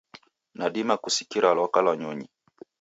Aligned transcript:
Nadima 0.57 0.95
kusikira 1.01 1.49
lwaka 1.57 1.79
lwa 1.83 1.93
nyonyi 1.99 2.27